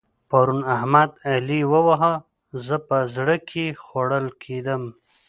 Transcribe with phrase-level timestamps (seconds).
[0.29, 2.13] پرون احمد؛ علي وواهه.
[2.65, 4.83] زه په زړه کې خوړل کېدم.